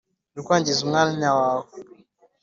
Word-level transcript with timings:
Urikwangza 0.33 0.79
umwanya 0.85 1.27
wawe 1.39 1.69